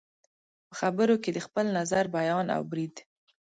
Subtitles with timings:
[0.67, 2.95] په خبرو کې د خپل نظر بیان او برید